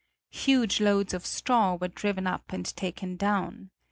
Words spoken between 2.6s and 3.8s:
taken down.